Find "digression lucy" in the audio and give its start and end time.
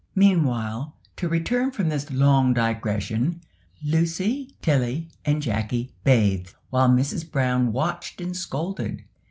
2.55-4.55